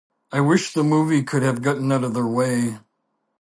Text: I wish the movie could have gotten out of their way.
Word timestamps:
I 0.31 0.39
wish 0.41 0.73
the 0.73 0.83
movie 0.83 1.21
could 1.21 1.43
have 1.43 1.61
gotten 1.61 1.91
out 1.91 2.03
of 2.03 2.15
their 2.15 2.25
way. 2.25 2.79